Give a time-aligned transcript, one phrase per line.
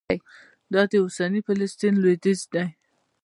[0.73, 2.65] دا د اوسني فلسطین لوېدیځ دی.